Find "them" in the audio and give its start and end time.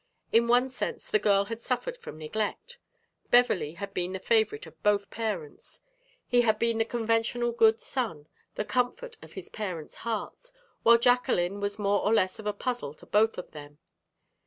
13.51-13.77